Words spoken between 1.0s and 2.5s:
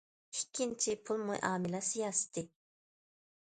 پۇل مۇئامىلە سىياسىتى.